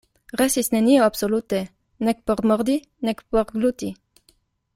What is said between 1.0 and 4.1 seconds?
absolute, nek por mordi, nek por gluti.